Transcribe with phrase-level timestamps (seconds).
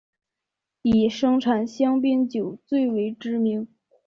[0.81, 3.67] 以生产香槟酒最为知名。